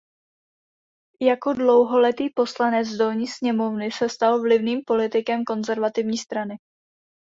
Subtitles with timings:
[1.21, 6.57] Jako dlouholetý poslanec Dolní sněmovny se stal vlivným politikem Konzervativní strany.